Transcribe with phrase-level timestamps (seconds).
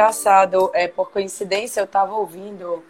[0.00, 2.82] engraçado, é, por coincidência, eu estava ouvindo.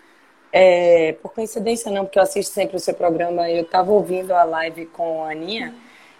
[0.52, 4.44] É, por coincidência não, porque eu assisto sempre o seu programa, eu estava ouvindo a
[4.44, 5.74] live com a Aninha,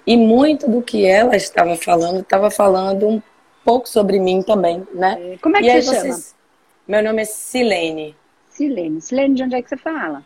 [0.07, 3.23] e muito do que ela estava falando, estava falando um
[3.65, 5.37] pouco sobre mim também, né?
[5.41, 6.03] Como é que e você vocês...
[6.03, 6.41] chama?
[6.87, 8.17] Meu nome é Silene.
[8.49, 9.01] Silene.
[9.01, 10.25] Silene, de onde é que você fala?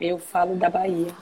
[0.00, 1.12] Eu falo da Bahia.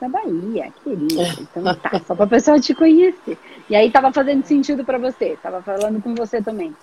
[0.00, 1.22] Da Bahia, querida.
[1.40, 3.38] Então tá, só pra pessoa te conhecer.
[3.70, 6.74] E aí tava fazendo sentido pra você, tava falando com você também.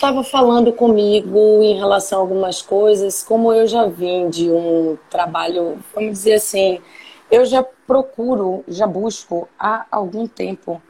[0.00, 5.78] Estava falando comigo em relação a algumas coisas, como eu já vim de um trabalho,
[5.94, 6.80] vamos dizer assim,
[7.30, 10.80] eu já procuro, já busco há algum tempo.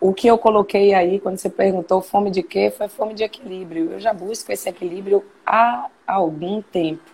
[0.00, 3.92] O que eu coloquei aí, quando você perguntou fome de quê, foi fome de equilíbrio.
[3.92, 7.04] Eu já busco esse equilíbrio há algum tempo.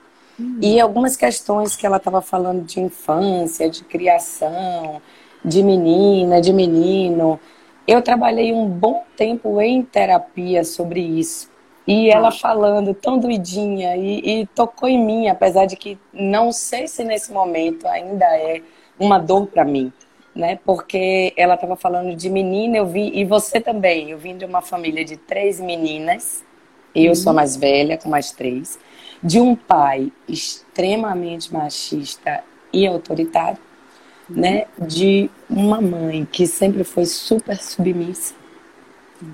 [0.63, 4.99] E algumas questões que ela estava falando de infância, de criação,
[5.45, 7.39] de menina, de menino.
[7.87, 11.51] Eu trabalhei um bom tempo em terapia sobre isso.
[11.87, 16.89] E ela falando tão doidinha e, e tocou em mim, apesar de que não sei
[16.89, 18.63] se nesse momento ainda é
[18.99, 19.93] uma dor para mim,
[20.35, 20.59] né?
[20.65, 24.11] Porque ela estava falando de menina, eu vi, e você também.
[24.11, 26.43] Eu vim de uma família de três meninas,
[26.95, 28.79] eu sou a mais velha, com mais três,
[29.23, 33.59] de um pai extremamente machista e autoritário,
[34.29, 34.67] né?
[34.79, 38.35] De uma mãe que sempre foi super submissa.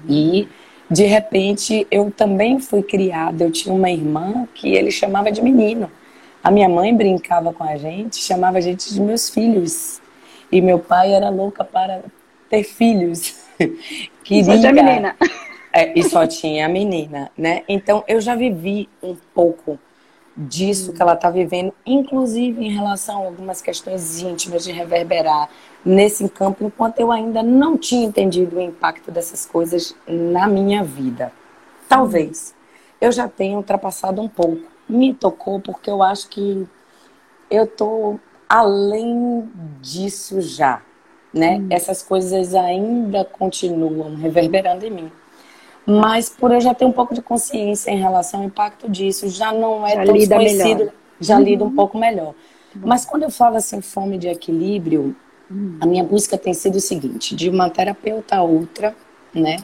[0.09, 0.49] E
[0.91, 3.45] de repente eu também fui criada.
[3.45, 5.91] Eu tinha uma irmã que ele chamava de menino.
[6.43, 10.01] A minha mãe brincava com a gente, chamava a gente de meus filhos.
[10.51, 12.03] E meu pai era louca para
[12.49, 13.37] ter filhos.
[14.45, 15.17] Só tinha menina.
[15.73, 17.63] É, e só tinha a menina, né?
[17.69, 19.79] Então eu já vivi um pouco
[20.49, 25.51] disso que ela está vivendo, inclusive em relação a algumas questões íntimas de reverberar
[25.85, 31.33] nesse campo, enquanto eu ainda não tinha entendido o impacto dessas coisas na minha vida.
[31.89, 32.55] Talvez
[33.01, 34.63] eu já tenha ultrapassado um pouco.
[34.89, 36.67] Me tocou porque eu acho que
[37.51, 39.49] eu tô além
[39.81, 40.83] disso já,
[41.33, 41.65] né?
[41.71, 45.13] Essas coisas ainda continuam reverberando em mim.
[45.91, 49.53] Mas por eu já ter um pouco de consciência em relação ao impacto disso, já
[49.53, 50.93] não é Já tão desconhecido, melhor.
[51.21, 52.35] já lido um pouco melhor.
[52.75, 55.17] Mas quando eu falo assim, fome de equilíbrio,
[55.81, 58.95] a minha busca tem sido o seguinte, de uma terapeuta a outra,
[59.35, 59.57] né?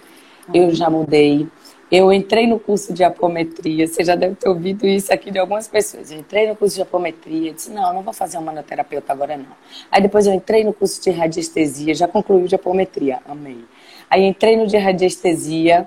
[0.52, 1.46] Eu já mudei.
[1.88, 5.68] Eu entrei no curso de apometria, você já deve ter ouvido isso aqui de algumas
[5.68, 6.10] pessoas.
[6.10, 9.36] Eu entrei no curso de apometria, disse, não, eu não vou fazer uma manoterapeuta agora
[9.36, 9.46] não.
[9.92, 13.64] Aí depois eu entrei no curso de radiestesia, já concluí o de apometria, amei.
[14.10, 15.86] Aí entrei no de radiestesia,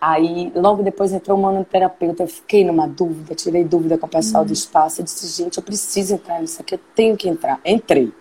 [0.00, 4.44] Aí, logo depois entrou um manoterapeuta, eu fiquei numa dúvida, tirei dúvida com o pessoal
[4.44, 5.00] do espaço.
[5.00, 7.60] Eu disse, gente, eu preciso entrar nisso aqui, eu tenho que entrar.
[7.64, 8.12] Entrei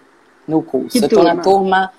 [0.48, 0.98] no curso.
[0.98, 1.44] Que eu tô na turma?
[1.44, 1.94] turma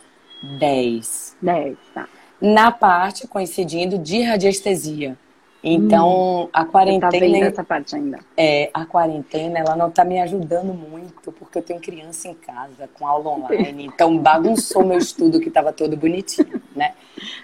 [0.58, 1.36] 10.
[1.40, 2.08] 10, tá.
[2.40, 5.16] Na parte, coincidindo, de radiestesia.
[5.62, 7.10] Então, a Você tá quarentena.
[7.10, 8.20] vendo essa parte ainda.
[8.36, 12.88] É, a quarentena, ela não tá me ajudando muito, porque eu tenho criança em casa,
[12.94, 16.94] com aula online, então bagunçou meu estudo que estava todo bonitinho, né?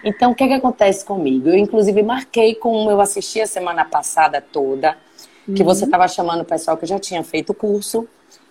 [0.03, 1.49] Então, o que que acontece comigo?
[1.49, 4.97] Eu, inclusive, marquei com, eu assisti a semana passada toda,
[5.55, 8.07] que você estava chamando o pessoal que já tinha feito o curso,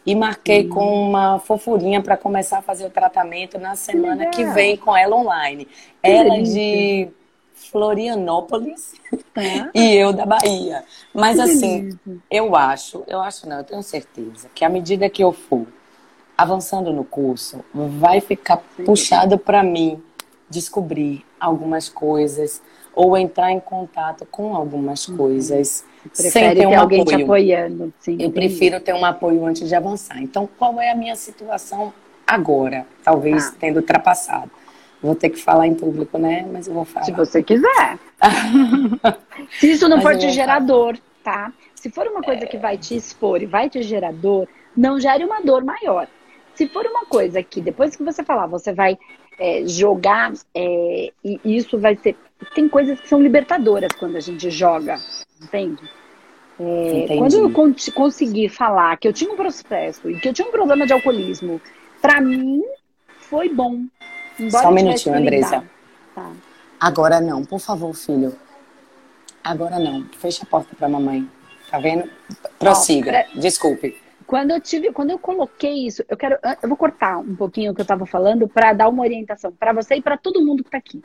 [0.07, 4.55] e marquei com uma fofurinha para começar a fazer o tratamento na semana que legal.
[4.55, 5.67] vem com ela online.
[6.03, 6.55] Que ela delícia.
[6.55, 7.09] de
[7.55, 8.95] Florianópolis
[9.33, 9.71] Tá?
[9.75, 10.85] e eu da Bahia.
[11.13, 12.23] Mas Que assim, delícia.
[12.31, 15.67] eu acho, eu acho não, eu tenho certeza que à medida que eu for
[16.37, 20.03] avançando no curso, vai ficar puxado para mim
[20.49, 22.63] descobrir algumas coisas
[22.95, 27.25] ou entrar em contato com algumas coisas sem Prefere ter ter um alguém te apoio.
[27.25, 27.93] apoiando.
[27.99, 30.23] Sim, Eu prefiro ter um apoio antes de avançar.
[30.23, 31.93] Então, qual é a minha situação
[32.27, 32.87] agora?
[33.03, 33.57] Talvez Tá.
[33.59, 34.51] tendo ultrapassado.
[35.03, 36.47] Vou ter que falar em público, né?
[36.51, 37.05] Mas eu vou falar.
[37.07, 37.99] Se você quiser.
[39.59, 41.53] Se isso não Mas for te gerar dor, tá?
[41.75, 45.25] Se for uma coisa que vai te expor e vai te gerar dor, não gere
[45.25, 46.07] uma dor maior.
[46.55, 48.97] Se for uma coisa que depois que você falar, você vai
[49.39, 52.17] é, jogar é, e isso vai ser.
[52.55, 54.99] Tem coisas que são libertadoras quando a gente joga,
[55.43, 55.83] entende?
[56.61, 60.47] É, quando eu con- consegui falar que eu tinha um processo e que eu tinha
[60.47, 61.61] um problema de alcoolismo,
[62.01, 62.63] pra mim
[63.19, 63.85] foi bom.
[64.51, 65.17] Só um minutinho.
[65.17, 65.65] Andressa.
[66.15, 66.31] Tá.
[66.79, 68.37] Agora não, por favor, filho.
[69.43, 70.05] Agora não.
[70.19, 71.29] Fecha a porta pra mamãe.
[71.71, 72.09] Tá vendo?
[72.59, 73.11] Prossiga.
[73.11, 73.97] pera- Desculpe.
[74.27, 77.75] Quando eu tive, quando eu coloquei isso, eu quero, eu vou cortar um pouquinho o
[77.75, 80.69] que eu estava falando para dar uma orientação para você e para todo mundo que
[80.69, 81.03] está aqui.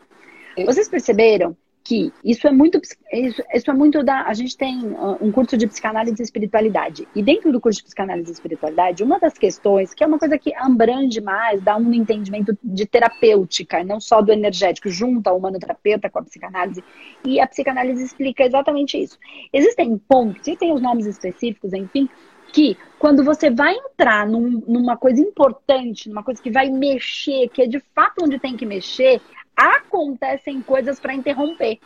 [0.66, 2.80] Vocês perceberam que isso é muito
[3.12, 7.08] isso, isso, é muito da a gente tem uh, um curso de psicanálise e espiritualidade
[7.16, 10.38] e dentro do curso de psicanálise e espiritualidade uma das questões que é uma coisa
[10.38, 16.10] que abrange mais dá um entendimento de terapêutica não só do energético junta o humanoterapeuta
[16.10, 16.84] com a psicanálise
[17.26, 19.18] e a psicanálise explica exatamente isso
[19.52, 22.08] existem pontos e tem os nomes específicos enfim
[22.52, 27.62] que quando você vai entrar num, numa coisa importante, numa coisa que vai mexer, que
[27.62, 29.22] é de fato onde tem que mexer,
[29.56, 31.80] acontecem coisas para interromper.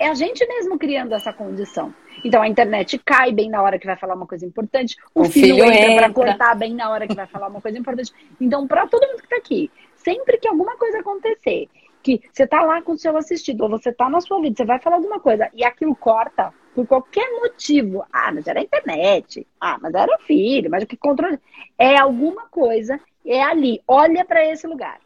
[0.00, 1.94] É a gente mesmo criando essa condição.
[2.24, 5.24] Então a internet cai bem na hora que vai falar uma coisa importante, o, o
[5.24, 5.96] filho, filho, entra, entra.
[5.96, 8.12] para cortar bem na hora que vai falar uma coisa importante.
[8.40, 11.68] Então, para todo mundo que está aqui, sempre que alguma coisa acontecer,
[12.02, 14.64] que você está lá com o seu assistido, ou você está na sua vida, você
[14.64, 18.04] vai falar alguma coisa e aquilo corta por qualquer motivo.
[18.12, 19.46] Ah, mas era a internet.
[19.60, 21.38] Ah, mas era o filho, mas o que controla.
[21.78, 23.80] É alguma coisa, é ali.
[23.86, 24.98] Olha para esse lugar.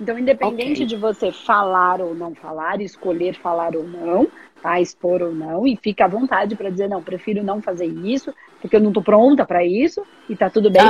[0.00, 0.86] Então, independente okay.
[0.86, 4.26] de você falar ou não falar, escolher falar ou não,
[4.60, 4.80] tá?
[4.80, 8.74] expor ou não, e fica à vontade para dizer, não, prefiro não fazer isso, porque
[8.74, 10.82] eu não estou pronta para isso, e tá tudo bem,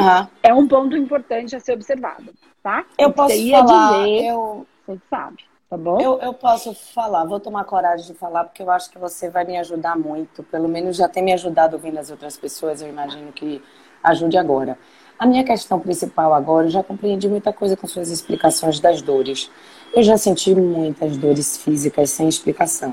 [0.43, 2.87] é um ponto importante a ser observado, tá?
[2.99, 4.67] Eu posso falar, dizer, eu...
[4.87, 5.99] você sabe, tá bom?
[5.99, 9.43] Eu, eu posso falar, vou tomar coragem de falar, porque eu acho que você vai
[9.43, 13.33] me ajudar muito, pelo menos já tem me ajudado ouvindo as outras pessoas, eu imagino
[13.33, 13.63] que
[14.05, 14.79] ajude agora.
[15.19, 19.51] A minha questão principal agora, eu já compreendi muita coisa com suas explicações das dores.
[19.95, 22.93] Eu já senti muitas dores físicas sem explicação.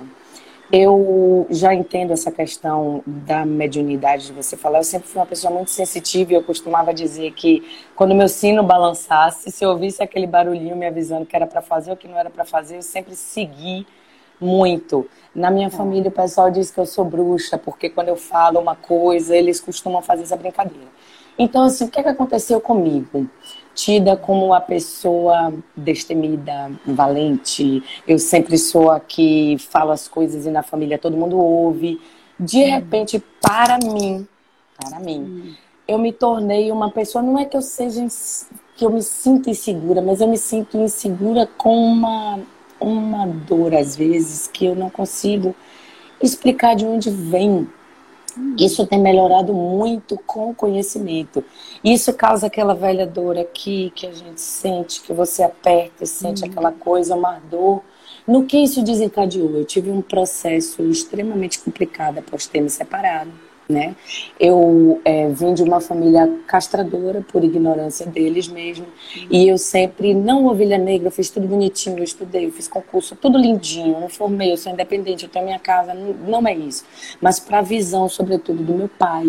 [0.72, 4.78] Eu já entendo essa questão da mediunidade de você falar.
[4.78, 8.62] Eu sempre fui uma pessoa muito sensitiva e eu costumava dizer que quando meu sino
[8.62, 12.20] balançasse, se eu ouvisse aquele barulhinho me avisando que era para fazer ou que não
[12.20, 13.88] era para fazer, eu sempre segui
[14.40, 15.10] muito.
[15.34, 18.76] Na minha família, o pessoal diz que eu sou bruxa, porque quando eu falo uma
[18.76, 20.88] coisa, eles costumam fazer essa brincadeira.
[21.38, 23.28] Então, assim, o que, é que aconteceu comigo?
[23.74, 30.50] Tida como a pessoa destemida, valente, eu sempre sou a que falo as coisas e
[30.50, 32.00] na família todo mundo ouve.
[32.40, 32.72] De uhum.
[32.72, 34.28] repente, para mim,
[34.78, 35.54] para mim, uhum.
[35.88, 38.06] eu me tornei uma pessoa, não é que eu seja,
[38.76, 42.40] que eu me sinta insegura, mas eu me sinto insegura com uma,
[42.80, 45.56] uma dor, às vezes, que eu não consigo
[46.22, 47.68] explicar de onde vem
[48.58, 51.44] isso tem melhorado muito com o conhecimento.
[51.84, 56.44] Isso causa aquela velha dor aqui que a gente sente, que você aperta e sente
[56.44, 56.50] uhum.
[56.50, 57.82] aquela coisa, uma dor.
[58.28, 59.58] No que isso desencadeou?
[59.58, 63.96] Eu tive um processo extremamente complicado após ter me separado né?
[64.40, 68.88] Eu é, vim de uma família castradora por ignorância deles mesmo.
[69.30, 73.38] E eu sempre, não ovelha negra, fiz tudo bonitinho, eu estudei, eu fiz concurso, tudo
[73.38, 76.84] lindinho, não formei, eu sou independente, eu tenho minha casa, não, não é isso.
[77.22, 79.26] Mas para a visão, sobretudo, do meu pai,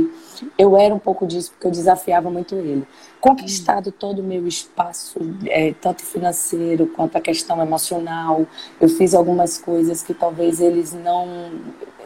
[0.57, 2.85] eu era um pouco disso, porque eu desafiava muito ele.
[3.21, 8.47] Conquistado todo o meu espaço, é, tanto financeiro quanto a questão emocional,
[8.81, 11.51] eu fiz algumas coisas que talvez eles não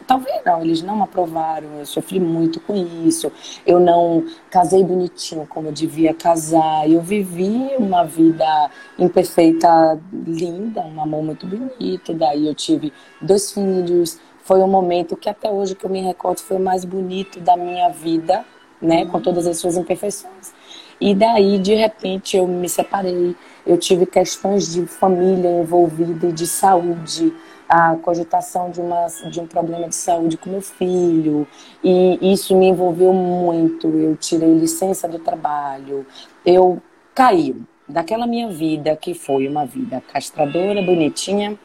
[0.07, 2.75] talvez não, eles não aprovaram, eu sofri muito com
[3.07, 3.31] isso,
[3.67, 11.03] eu não casei bonitinho como eu devia casar, eu vivi uma vida imperfeita, linda, um
[11.03, 15.87] amor muito bonito, daí eu tive dois filhos, foi um momento que até hoje que
[15.87, 18.45] eu me recordo foi o mais bonito da minha vida,
[18.81, 20.53] né, com todas as suas imperfeições.
[21.01, 23.35] E daí, de repente, eu me separei,
[23.67, 27.33] eu tive questões de família envolvida e de saúde,
[27.69, 31.47] a cogitação de, uma, de um problema de saúde com meu filho,
[31.83, 33.89] e isso me envolveu muito.
[33.89, 36.07] Eu tirei licença do trabalho,
[36.45, 36.83] eu
[37.15, 37.57] caí
[37.89, 41.59] daquela minha vida, que foi uma vida castradora, bonitinha,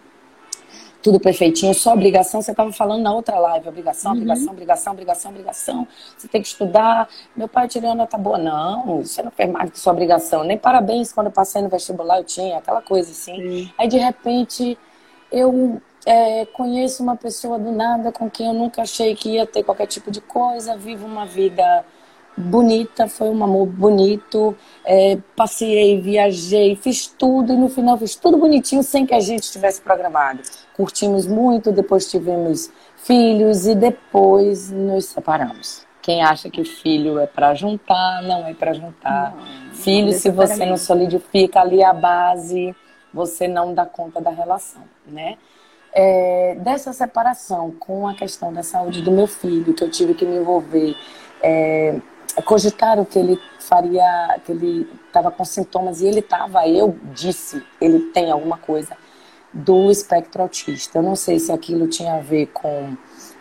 [1.02, 2.42] tudo perfeitinho, só obrigação.
[2.42, 4.18] Você estava falando na outra live, obrigação, uhum.
[4.18, 5.88] obrigação, obrigação, obrigação, obrigação.
[6.18, 7.08] Você tem que estudar.
[7.36, 8.38] Meu pai tirou nota boa.
[8.38, 10.44] Não, você não fez mais que sua obrigação.
[10.44, 13.42] Nem parabéns quando eu passei no vestibular eu tinha, aquela coisa assim.
[13.42, 13.70] Uhum.
[13.78, 14.78] Aí de repente
[15.32, 19.64] eu é, conheço uma pessoa do nada com quem eu nunca achei que ia ter
[19.64, 21.86] qualquer tipo de coisa, vivo uma vida
[22.38, 28.38] bonita, foi um amor bonito, é, passei, viajei, fiz tudo e no final fiz tudo
[28.38, 30.42] bonitinho sem que a gente tivesse programado.
[30.76, 35.86] Curtimos muito, depois tivemos filhos e depois nos separamos.
[36.02, 39.36] Quem acha que filho é para juntar, não é para juntar.
[39.36, 42.74] Não, filho, não se você não solidifica ali a base,
[43.14, 45.38] você não dá conta da relação, né?
[45.94, 50.26] É, dessa separação com a questão da saúde do meu filho, que eu tive que
[50.26, 50.96] me envolver,
[51.42, 52.00] é,
[52.46, 58.00] cogitaram que ele faria, que ele estava com sintomas e ele estava, eu disse, ele
[58.12, 58.96] tem alguma coisa
[59.52, 61.00] do espectro autista.
[61.00, 62.96] Eu não sei se aquilo tinha a ver com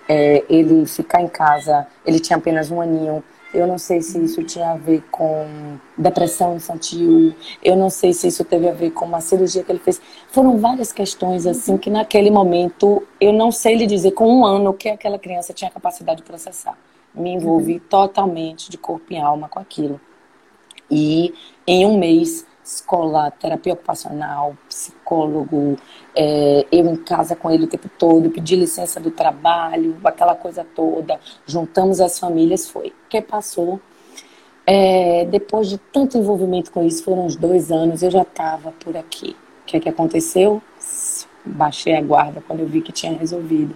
[0.09, 4.43] é, ele ficar em casa, ele tinha apenas um aninho, Eu não sei se isso
[4.45, 7.35] tinha a ver com depressão infantil.
[7.63, 10.01] Eu não sei se isso teve a ver com uma cirurgia que ele fez.
[10.31, 14.71] Foram várias questões assim que naquele momento eu não sei lhe dizer com um ano
[14.71, 16.77] o que aquela criança tinha capacidade de processar.
[17.15, 17.81] Me envolvi uhum.
[17.89, 19.99] totalmente de corpo e alma com aquilo.
[20.91, 21.33] E
[21.67, 24.55] em um mês escola, terapia ocupacional,
[25.09, 25.77] psicólogo,
[26.15, 30.65] é, eu em casa com ele o tempo todo, pedi licença do trabalho, aquela coisa
[30.75, 32.89] toda, juntamos as famílias, foi.
[32.89, 33.81] O que passou?
[34.67, 38.97] É, depois de tanto envolvimento com isso, foram uns dois anos, eu já estava por
[38.97, 39.35] aqui.
[39.63, 40.63] O que é que aconteceu?
[41.45, 43.75] Baixei a guarda quando eu vi que tinha resolvido.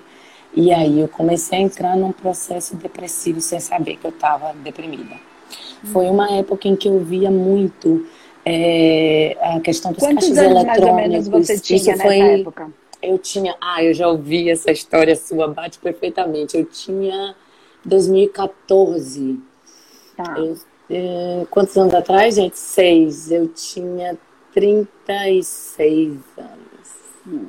[0.54, 5.16] E aí eu comecei a entrar num processo depressivo sem saber que eu estava deprimida.
[5.84, 8.06] Foi uma época em que eu via muito
[8.44, 10.94] é, a questão dos Quantos caixas anos eletrônicos.
[10.94, 12.72] mais ou menos você tinha Isso nessa foi, época?
[13.00, 13.56] Eu tinha.
[13.60, 16.56] Ah, eu já ouvi essa história sua, bate perfeitamente.
[16.56, 17.34] Eu tinha
[17.84, 19.40] 2014.
[20.16, 20.34] Tá.
[20.38, 20.56] Eu,
[20.90, 22.58] é, quantos anos atrás, gente?
[22.58, 23.30] Seis.
[23.30, 24.18] Eu tinha
[24.52, 26.62] 36 anos.
[27.26, 27.48] Hum.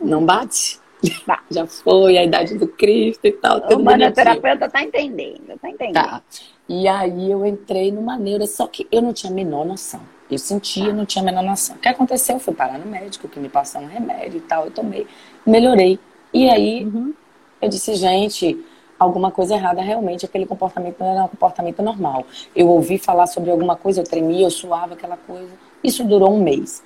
[0.00, 0.80] Não bate?
[1.26, 1.42] Tá.
[1.50, 3.60] Já foi a idade do Cristo e tal.
[3.72, 5.94] O manoterapeuta tá entendendo, tá entendendo.
[5.94, 6.22] Tá.
[6.68, 10.00] E aí eu entrei numa neura, só que eu não tinha a menor noção.
[10.34, 11.76] Eu sentia, não tinha a menor noção.
[11.76, 12.36] O que aconteceu?
[12.36, 15.06] Eu fui parar no médico, que me passou um remédio e tal, eu tomei,
[15.46, 15.98] melhorei.
[16.32, 17.12] E aí Uhum.
[17.60, 18.58] eu disse, gente,
[18.98, 22.24] alguma coisa errada realmente, aquele comportamento não era um comportamento normal.
[22.54, 25.50] Eu ouvi falar sobre alguma coisa, eu tremia, eu suava aquela coisa.
[25.82, 26.82] Isso durou um mês.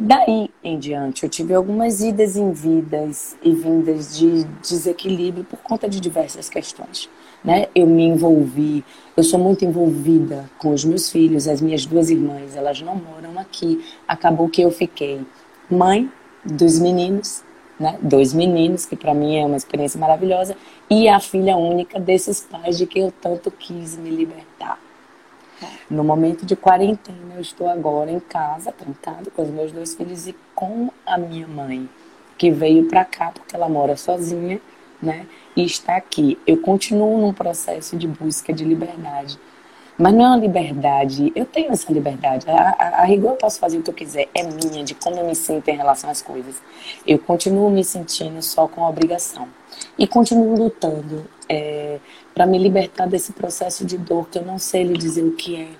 [0.00, 5.88] Daí em diante, eu tive algumas idas em vidas e vindas de desequilíbrio por conta
[5.88, 7.08] de diversas questões.
[7.44, 7.68] Né?
[7.74, 8.84] Eu me envolvi,
[9.16, 13.38] eu sou muito envolvida com os meus filhos, as minhas duas irmãs, elas não moram
[13.38, 13.84] aqui.
[14.06, 15.20] Acabou que eu fiquei
[15.70, 16.10] mãe
[16.44, 17.44] dos meninos,
[17.78, 17.96] né?
[18.02, 20.56] Dois meninos, que para mim é uma experiência maravilhosa,
[20.90, 24.80] e a filha única desses pais de que eu tanto quis me libertar.
[25.90, 30.28] No momento de quarentena, eu estou agora em casa, trancado com os meus dois filhos
[30.28, 31.88] e com a minha mãe,
[32.36, 34.60] que veio para cá porque ela mora sozinha,
[35.02, 35.26] né?
[35.58, 36.38] E está aqui.
[36.46, 39.36] Eu continuo num processo de busca de liberdade.
[39.98, 42.48] Mas não é uma liberdade, eu tenho essa liberdade.
[42.48, 45.16] A, a, a rigor eu posso fazer o que eu quiser, é minha, de como
[45.16, 46.62] eu me sinto em relação às coisas.
[47.04, 49.48] Eu continuo me sentindo só com obrigação.
[49.98, 51.98] E continuo lutando é,
[52.32, 55.56] para me libertar desse processo de dor que eu não sei lhe dizer o que
[55.56, 55.70] é.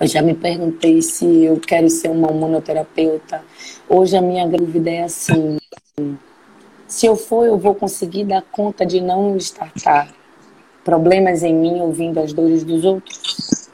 [0.00, 3.44] Eu já me perguntei se eu quero ser uma monoterapeuta.
[3.86, 5.58] Hoje a minha dúvida é assim:
[6.86, 10.08] se eu for, eu vou conseguir dar conta de não estartar
[10.84, 13.68] problemas em mim ouvindo as dores dos outros?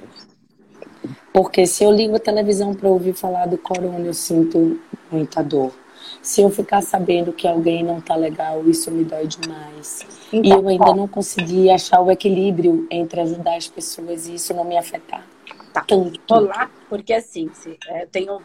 [1.32, 4.78] Porque se eu ligo a televisão para ouvir falar do corona, eu sinto
[5.10, 5.72] muita dor.
[6.20, 10.06] Se eu ficar sabendo que alguém não tá legal, isso me dói demais.
[10.32, 14.54] Então, e eu ainda não consegui achar o equilíbrio entre ajudar as pessoas e isso
[14.54, 15.26] não me afetar.
[15.72, 15.82] Tá.
[15.82, 16.20] Tanto.
[16.30, 17.50] Olá, porque assim,
[17.88, 18.42] é, eu tenho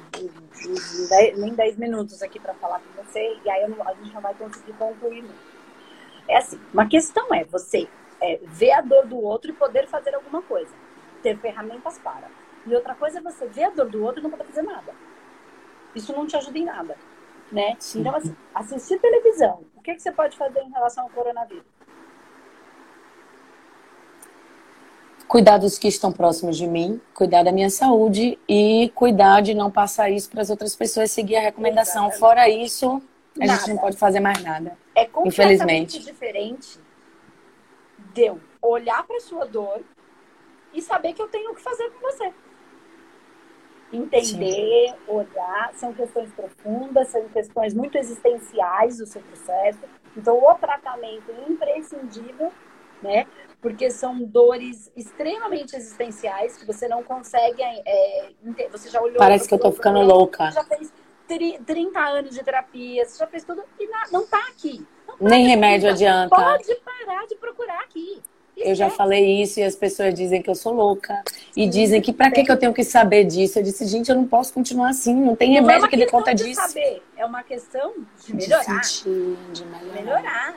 [1.37, 4.33] nem 10 minutos aqui para falar com você, e aí não- a gente não vai
[4.33, 5.23] conseguir concluir.
[5.23, 5.35] Não.
[6.27, 7.87] É assim, uma questão é você
[8.21, 10.73] é, ver a dor do outro e poder fazer alguma coisa,
[11.21, 12.27] ter ferramentas para.
[12.65, 14.93] E outra coisa é você ver a dor do outro e não poder fazer nada.
[15.93, 16.95] Isso não te ajuda em nada,
[17.51, 17.75] né?
[17.79, 18.01] Sim.
[18.01, 21.76] Então, assim, assistir televisão, o que, que você pode fazer em relação ao coronavírus?
[25.27, 29.69] Cuidar dos que estão próximos de mim, cuidar da minha saúde e cuidar de não
[29.69, 32.07] passar isso para as outras pessoas, seguir a recomendação.
[32.07, 32.19] Exatamente.
[32.19, 33.01] Fora isso,
[33.39, 33.73] a gente Nada.
[33.73, 34.77] não pode fazer mais nada.
[34.95, 36.05] É completamente Infelizmente.
[36.05, 36.79] diferente
[38.13, 39.81] de eu olhar para sua dor
[40.73, 42.31] e saber que eu tenho o que fazer com você.
[43.91, 49.79] Entender, olhar, são questões profundas, são questões muito existenciais do seu processo.
[50.15, 52.51] Então, o tratamento é imprescindível,
[53.01, 53.25] né?
[53.61, 57.61] Porque são dores extremamente existenciais que você não consegue.
[57.61, 58.29] é,
[58.71, 59.17] você já olhou.
[59.17, 60.51] Parece que eu tô ficando louca.
[60.51, 60.91] Já fez
[61.27, 64.85] tri- 30 anos de terapia, você já fez tudo e não tá aqui.
[65.07, 66.35] Não tá Nem aqui, remédio então adianta.
[66.35, 68.21] Pode parar de procurar aqui.
[68.55, 71.23] Eu já falei isso e as pessoas dizem que eu sou louca.
[71.55, 73.59] E dizem que pra que, que eu tenho que saber disso?
[73.59, 75.13] Eu disse, gente, eu não posso continuar assim.
[75.13, 76.61] Não tem Não é remédio uma que dê conta de disso.
[76.61, 77.93] saber, é uma questão
[78.25, 78.83] de De melhorar.
[78.83, 79.93] sentir, de melhorar.
[79.93, 80.55] melhorar,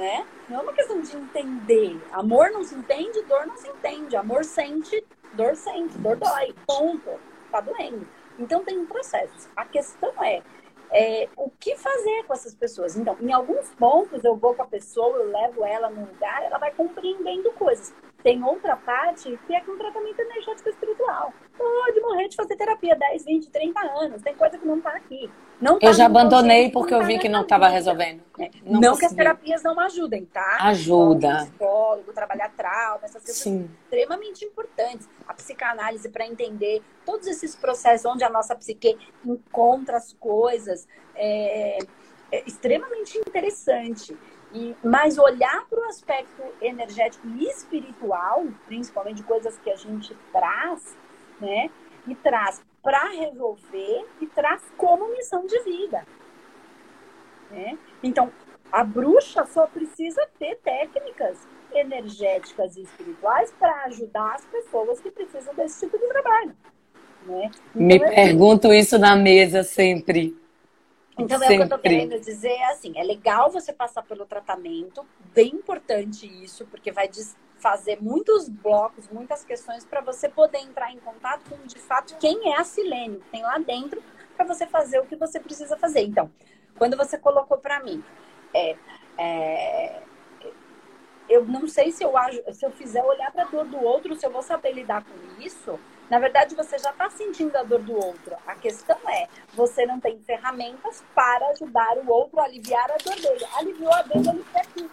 [0.00, 0.26] né?
[0.48, 2.00] Não é uma questão de entender.
[2.10, 4.16] Amor não se entende, dor não se entende.
[4.16, 5.04] Amor sente,
[5.34, 6.54] dor sente, dor dói.
[6.66, 7.20] Ponto.
[7.52, 8.08] Tá doendo.
[8.38, 9.50] Então tem um processo.
[9.54, 10.42] A questão é,
[10.90, 12.96] é, o que fazer com essas pessoas.
[12.96, 16.56] Então, em alguns pontos eu vou com a pessoa, eu levo ela num lugar, ela
[16.56, 17.92] vai compreendendo coisas.
[18.22, 21.32] Tem outra parte que é com tratamento energético espiritual.
[21.56, 24.22] Pode morrer de fazer terapia 10, 20, 30 anos.
[24.22, 25.30] Tem coisa que não está aqui.
[25.60, 28.22] Não tá eu já abandonei porque eu vi que não estava resolvendo.
[28.38, 28.50] É.
[28.64, 30.58] Não, não que as terapias não ajudem, tá?
[30.60, 31.46] Ajuda.
[31.46, 33.70] Psicólogo, trabalhar trauma, essas coisas Sim.
[33.84, 35.08] extremamente importantes.
[35.26, 40.86] A psicanálise para entender todos esses processos onde a nossa psique encontra as coisas.
[41.14, 41.78] É,
[42.32, 44.16] é extremamente interessante.
[44.52, 50.96] E, mas olhar para o aspecto energético e espiritual, principalmente coisas que a gente traz,
[51.40, 51.70] né?
[52.06, 56.04] E traz para resolver e traz como missão de vida.
[57.50, 57.78] Né?
[58.02, 58.32] Então,
[58.72, 61.36] a bruxa só precisa ter técnicas
[61.72, 66.56] energéticas e espirituais para ajudar as pessoas que precisam desse tipo de trabalho.
[67.26, 67.50] Né?
[67.74, 70.39] Então, Me é pergunto isso na mesa sempre.
[71.20, 71.54] Então, Sempre.
[71.54, 75.06] é o que eu tô querendo dizer é assim, é legal você passar pelo tratamento,
[75.34, 77.08] bem importante isso, porque vai
[77.58, 82.52] fazer muitos blocos, muitas questões para você poder entrar em contato com, de fato, quem
[82.52, 84.02] é a Silene, que tem lá dentro,
[84.34, 86.00] para você fazer o que você precisa fazer.
[86.00, 86.30] Então,
[86.78, 88.02] quando você colocou para mim,
[88.54, 88.76] é,
[89.18, 90.02] é,
[91.28, 92.12] eu não sei se eu,
[92.52, 95.42] se eu fizer olhar para a dor do outro, se eu vou saber lidar com
[95.42, 95.78] isso,
[96.10, 98.34] na verdade, você já está sentindo a dor do outro.
[98.44, 103.14] A questão é, você não tem ferramentas para ajudar o outro a aliviar a dor
[103.14, 103.46] dele.
[103.56, 104.90] Aliviou a dor dele aqui.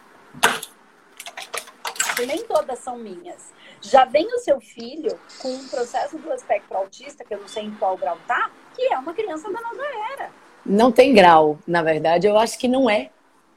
[2.21, 3.51] E nem todas são minhas.
[3.81, 7.63] Já vem o seu filho com um processo do espectro autista, que eu não sei
[7.63, 9.83] em qual grau tá, que é uma criança da nova
[10.13, 10.29] era.
[10.63, 12.27] Não tem grau, na verdade.
[12.27, 13.09] Eu acho que não é.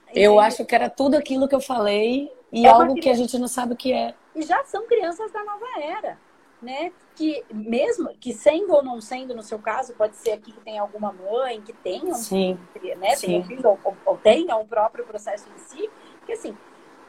[0.05, 0.25] Entendi.
[0.25, 3.01] Eu acho que era tudo aquilo que eu falei e é algo criança...
[3.03, 4.15] que a gente não sabe o que é.
[4.35, 6.19] E já são crianças da nova era
[6.63, 6.93] né?
[7.21, 10.79] Que mesmo que sendo ou não sendo, no seu caso, pode ser aqui que tem
[10.79, 12.59] alguma mãe que tenha um, Sim.
[12.97, 13.15] né?
[13.15, 13.27] Sim.
[13.27, 15.91] Tem um filho ou, ou tenha o próprio processo em si,
[16.25, 16.57] que assim,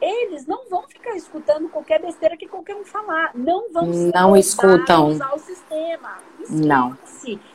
[0.02, 3.30] eles não vão ficar escutando qualquer besteira que qualquer um falar.
[3.34, 6.18] Não vão não escutam usar o sistema.
[6.40, 6.62] Esquece.
[6.66, 6.98] Não.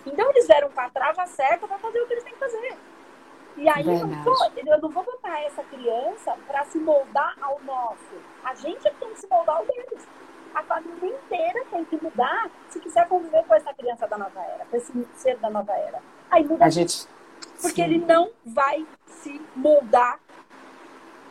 [0.04, 2.76] Então eles deram para a trava certa para fazer o que eles têm que fazer.
[3.56, 7.62] E aí eu não, vou, eu não vou botar essa criança para se moldar ao
[7.64, 8.16] nosso.
[8.44, 10.08] A gente é tem que se moldar ao deles
[10.58, 14.66] a família inteira tem que mudar se quiser conviver com essa criança da nova era,
[14.66, 16.02] com esse ser da nova era.
[16.32, 17.08] Aí muda a gente.
[17.62, 17.84] Porque Sim.
[17.84, 20.20] ele não vai se moldar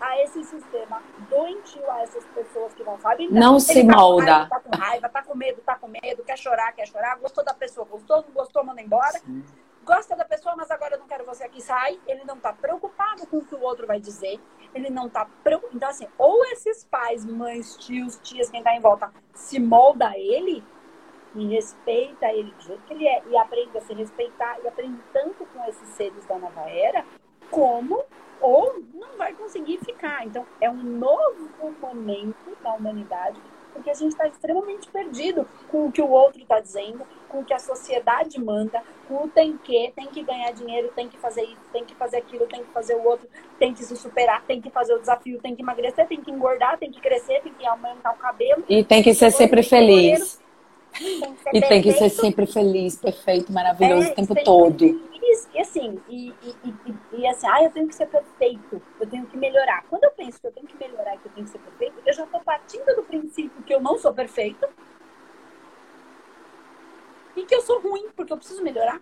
[0.01, 3.29] a esse sistema doentio, a essas pessoas que não sabem.
[3.31, 4.33] Não, não se tá molda.
[4.33, 7.45] Raiva, tá com raiva, tá com medo, tá com medo, quer chorar, quer chorar, gostou
[7.45, 9.19] da pessoa, gostou, não gostou, manda embora.
[9.19, 9.43] Sim.
[9.87, 11.99] Gosta da pessoa, mas agora eu não quero você aqui, sai.
[12.07, 14.39] Ele não tá preocupado com o que o outro vai dizer
[14.77, 15.77] ele não tá preocupado.
[15.77, 20.63] Então, assim, ou esses pais, mães, tios, tias, quem tá em volta, se molda ele
[21.35, 25.01] e respeita ele do jeito que ele é e aprende a se respeitar e aprende
[25.13, 27.05] tanto com esses seres da nova era,
[27.51, 28.05] como
[28.41, 30.25] ou não vai conseguir ficar.
[30.27, 33.41] Então, é um novo momento da humanidade
[33.77, 37.45] porque a gente está extremamente perdido com o que o outro está dizendo, com o
[37.45, 41.43] que a sociedade manda, com o tem que, tem que ganhar dinheiro, tem que fazer
[41.43, 44.61] isso, tem que fazer aquilo, tem que fazer o outro, tem que se superar, tem
[44.61, 47.67] que fazer o desafio, tem que emagrecer, tem que engordar, tem que crescer, tem que
[47.67, 48.65] aumentar o cabelo.
[48.69, 50.41] E tem que ser sempre feliz.
[51.53, 54.79] E tem que ser sempre feliz, perfeito, maravilhoso é, o tempo todo.
[54.79, 55.49] Feliz.
[55.53, 59.27] E assim, e, e, e, e, assim, ah, eu tenho que ser perfeito, eu tenho
[59.27, 59.85] que melhorar.
[59.89, 62.13] Quando eu penso que eu tenho que melhorar, que eu tenho que ser perfeito, eu
[62.13, 64.67] já estou partindo do princípio que eu não sou perfeito
[67.37, 69.01] e que eu sou ruim, porque eu preciso melhorar.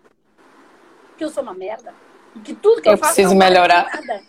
[1.16, 1.94] Que eu sou uma merda.
[2.34, 3.84] E que tudo que eu, eu faço preciso melhorar.
[3.84, 4.22] Nada,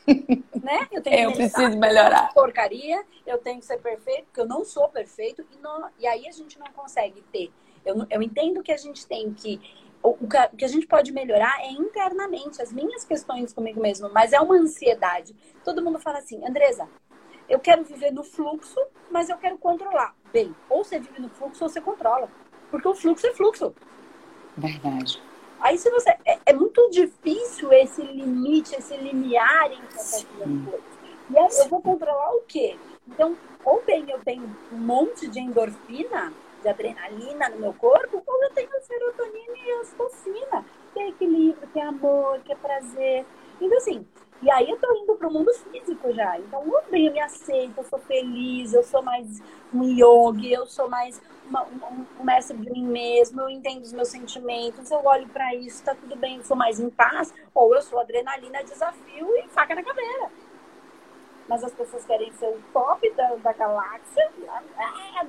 [0.61, 0.87] né?
[0.91, 2.33] Eu, tenho eu preciso melhorar.
[2.33, 5.45] Porcaria, eu tenho que ser perfeito, porque eu não sou perfeito.
[5.51, 7.51] E, não, e aí a gente não consegue ter.
[7.85, 9.59] Eu, eu entendo que a gente tem que
[10.05, 10.15] o,
[10.55, 14.55] que a gente pode melhorar é internamente, as minhas questões comigo mesmo, mas é uma
[14.55, 15.35] ansiedade.
[15.63, 16.87] Todo mundo fala assim, Andresa,
[17.49, 20.15] eu quero viver no fluxo, mas eu quero controlar.
[20.31, 22.29] Bem, ou você vive no fluxo ou você controla.
[22.69, 23.73] Porque o fluxo é fluxo.
[24.55, 25.21] Verdade.
[25.65, 26.12] Aí se você.
[26.23, 30.95] É, é muito difícil esse limite, esse limiar entre essas duas coisas.
[31.28, 32.78] E aí eu vou controlar o quê?
[33.08, 38.43] Então, ou bem eu tenho um monte de endorfina, de adrenalina no meu corpo, ou
[38.43, 43.25] eu tenho serotonina e ocitocina, que é equilíbrio, que é amor, que é prazer.
[43.60, 44.06] Então, assim,
[44.43, 46.38] e aí eu tô indo pro mundo físico já.
[46.38, 49.41] Então, eu bem, eu me aceito, eu sou feliz, eu sou mais
[49.73, 53.93] um yogi, eu sou mais uma, um, um, mestre de mim mesmo, eu entendo os
[53.93, 57.75] meus sentimentos, eu olho para isso, tá tudo bem, eu sou mais em paz, ou
[57.75, 60.29] eu sou adrenalina, desafio e faca na caveira.
[61.47, 64.31] Mas as pessoas querem ser o top da, da galáxia
[64.77, 65.25] ah,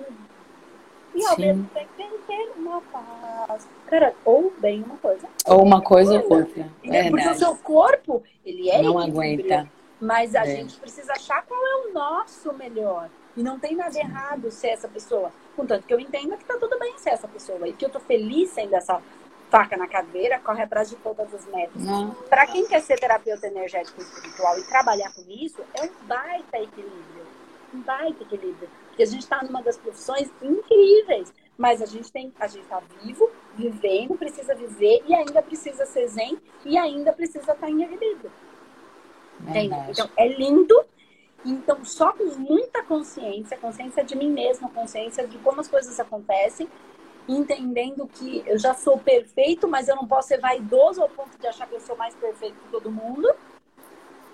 [1.14, 1.42] e ao Sim.
[1.42, 3.68] mesmo tempo ter uma paz.
[3.86, 5.28] Cara, ou bem uma coisa.
[5.46, 6.70] Ou uma coisa ou outra.
[6.84, 9.70] É porque o seu corpo, ele é Não aguenta.
[10.00, 10.56] Mas a é.
[10.56, 13.08] gente precisa achar qual é o nosso melhor.
[13.36, 15.30] E não tem nada errado ser essa pessoa.
[15.54, 17.66] Contanto que eu entenda que tá tudo bem ser essa pessoa.
[17.68, 19.02] E que eu tô feliz sendo essa
[19.50, 21.82] faca na caveira, corre atrás de todas as metas.
[22.28, 26.58] Para quem quer ser terapeuta energético e espiritual e trabalhar com isso, é um baita
[26.58, 27.26] equilíbrio.
[27.74, 28.68] Um baita equilíbrio.
[28.88, 31.32] Porque a gente está numa das profissões incríveis.
[31.58, 36.06] Mas a gente tem, a gente está vivo, vivendo, precisa viver e ainda precisa ser
[36.08, 38.30] zen e ainda precisa estar tá em equilíbrio.
[39.88, 40.84] Então, é lindo.
[41.44, 46.68] Então, só com muita consciência, consciência de mim mesma, consciência de como as coisas acontecem,
[47.28, 51.46] entendendo que eu já sou perfeito, mas eu não posso ser vaidoso ao ponto de
[51.46, 53.32] achar que eu sou mais perfeito que todo mundo,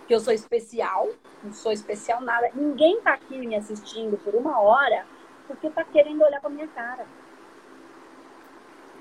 [0.07, 1.09] que eu sou especial,
[1.43, 2.51] não sou especial nada.
[2.55, 5.05] Ninguém tá aqui me assistindo por uma hora
[5.47, 7.07] porque tá querendo olhar pra minha cara.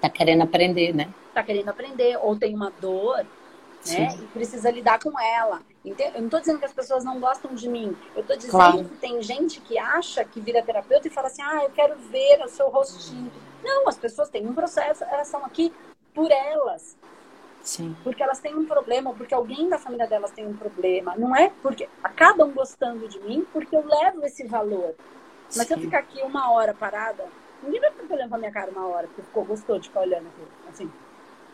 [0.02, 1.14] Tá querendo aprender, né?
[1.34, 3.26] Tá querendo aprender, ou tem uma dor,
[3.88, 4.16] né?
[4.16, 5.62] E precisa lidar com ela.
[5.84, 7.98] Eu não tô dizendo que as pessoas não gostam de mim.
[8.16, 8.86] Eu tô dizendo claro.
[8.86, 12.40] que tem gente que acha que vira terapeuta e fala assim, ah, eu quero ver
[12.44, 13.32] o seu rostinho.
[13.64, 15.74] Não, as pessoas têm um processo, elas são aqui
[16.14, 16.96] por elas.
[17.64, 17.96] Sim.
[18.04, 21.16] Porque elas têm um problema, ou porque alguém da família delas tem um problema.
[21.16, 24.94] Não é porque acabam gostando de mim porque eu levo esse valor.
[25.46, 25.66] Mas Sim.
[25.66, 27.28] se eu ficar aqui uma hora parada,
[27.64, 30.28] ninguém vai ficar olhando pra minha cara uma hora, porque ficou, gostou de ficar olhando
[30.28, 30.48] aqui.
[30.70, 30.92] Assim,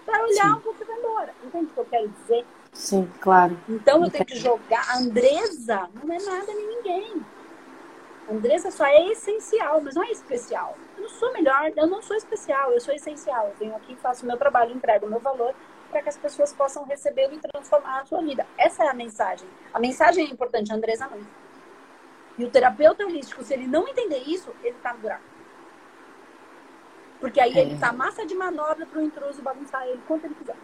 [0.06, 0.52] vai olhar Sim.
[0.52, 1.36] um pouco e vai embora.
[1.46, 2.46] Entende o que eu quero dizer?
[2.78, 3.58] Sim, claro.
[3.68, 4.88] Então eu tenho que jogar.
[4.92, 7.26] A Andresa não é nada nem ninguém.
[8.30, 10.78] A Andresa só é essencial, mas não é especial.
[10.96, 13.48] Eu não sou melhor, eu não sou especial, eu sou essencial.
[13.48, 15.56] Eu venho aqui, faço o meu trabalho, entrego o meu valor
[15.90, 18.46] para que as pessoas possam recebê-lo e transformar a sua vida.
[18.56, 19.50] Essa é a mensagem.
[19.74, 21.20] A mensagem é importante, a Andresa não.
[22.38, 25.24] E o terapeuta holístico, se ele não entender isso, ele está no buraco.
[27.20, 27.62] Porque aí é.
[27.62, 30.56] ele tá massa de manobra para o intruso bagunçar ele quanto ele quiser.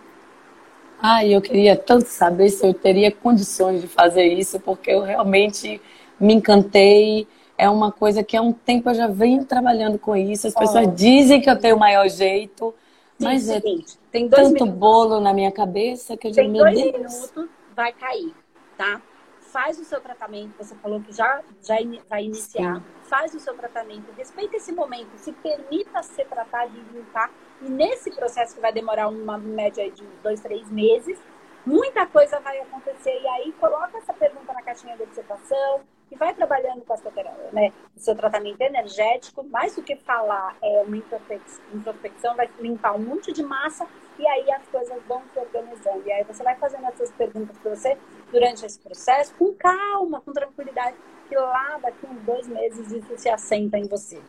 [1.06, 5.82] Ah, eu queria tanto saber se eu teria condições de fazer isso, porque eu realmente
[6.18, 7.28] me encantei.
[7.58, 10.48] É uma coisa que há um tempo eu já venho trabalhando com isso.
[10.48, 10.92] As pessoas oh.
[10.92, 12.74] dizem que eu tenho o maior jeito,
[13.18, 14.76] Sim, mas é seguinte, tem tanto minutos.
[14.76, 16.74] bolo na minha cabeça que eu digo, meu Deus.
[16.74, 18.34] Tem dois minutos, vai cair,
[18.78, 19.02] tá?
[19.42, 21.76] Faz o seu tratamento, você falou que já, já
[22.10, 22.78] vai iniciar.
[22.78, 27.30] Sim faz o seu tratamento, respeita esse momento, se permita ser tratado e limpar.
[27.64, 31.18] E nesse processo que vai demorar uma média de dois, três meses,
[31.66, 33.18] muita coisa vai acontecer.
[33.22, 37.12] E aí coloca essa pergunta na caixinha de observação e vai trabalhando com a sua,
[37.52, 39.44] né, o seu tratamento energético.
[39.44, 43.88] Mais do que falar, é uma introspecção, vai limpar um monte de massa
[44.20, 46.04] e aí as coisas vão se organizando.
[46.06, 47.98] E aí você vai fazendo essas perguntas para você
[48.32, 50.98] durante esse processo com calma, com tranquilidade
[51.30, 54.22] que lá daqui uns dois meses isso se assenta em você.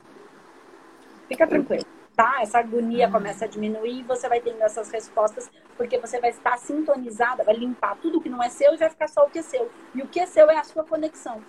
[1.29, 1.85] Fica tranquilo,
[2.16, 2.38] tá?
[2.40, 6.57] Essa agonia começa a diminuir e você vai tendo essas respostas, porque você vai estar
[6.59, 9.42] sintonizada, vai limpar tudo que não é seu e vai ficar só o que é
[9.42, 9.70] seu.
[9.94, 11.40] E o que é seu é a sua conexão.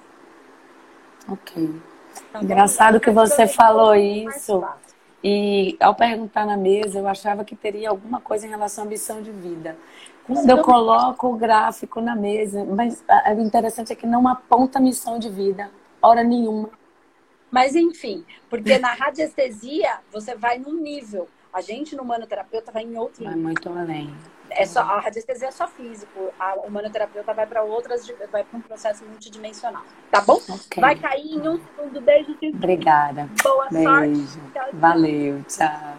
[1.30, 1.82] Ok.
[2.32, 4.64] Tá Engraçado que você falou isso.
[5.24, 9.22] E ao perguntar na mesa, eu achava que teria alguma coisa em relação à missão
[9.22, 9.76] de vida.
[10.28, 13.04] Quando eu coloco o gráfico na mesa, mas
[13.36, 15.70] o interessante é que não aponta missão de vida,
[16.02, 16.70] hora nenhuma.
[17.56, 21.30] Mas enfim, porque na radiestesia você vai num nível.
[21.54, 23.34] A gente no manoterapeuta vai em outro nível.
[23.34, 24.14] Vai muito além.
[24.50, 26.34] É só, a radiestesia é só físico.
[26.38, 29.86] A, o manoterapeuta vai para outras, vai para um processo multidimensional.
[30.12, 30.36] Tá bom?
[30.36, 30.82] Okay.
[30.82, 32.02] Vai cair em um segundo.
[32.02, 32.38] Beijo.
[32.54, 33.30] Obrigada.
[33.42, 33.90] Boa Beijo.
[33.90, 34.52] sorte.
[34.52, 34.70] Tchau, tchau.
[34.74, 35.42] Valeu.
[35.48, 35.98] Tchau.